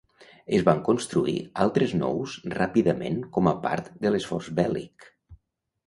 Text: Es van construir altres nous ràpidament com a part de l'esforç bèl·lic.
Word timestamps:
Es 0.59 0.63
van 0.69 0.79
construir 0.87 1.35
altres 1.67 1.93
nous 2.01 2.39
ràpidament 2.55 3.23
com 3.39 3.53
a 3.53 3.57
part 3.69 3.95
de 4.07 4.17
l'esforç 4.17 4.53
bèl·lic. 4.63 5.11